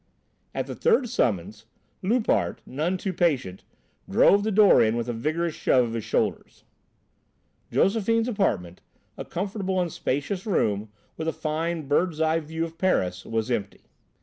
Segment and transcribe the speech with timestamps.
[0.55, 1.67] At the third summons,
[2.01, 3.63] Loupart, none too patient,
[4.09, 6.63] drove the door in with a vigorous shove of his shoulders.
[7.71, 8.81] Josephine's apartment,
[9.15, 13.81] a comfortable and spacious room, with a fine bird's eye view of Paris, was empty.